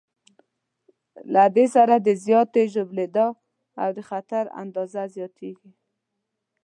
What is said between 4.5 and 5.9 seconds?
اندازه زیاتېږي.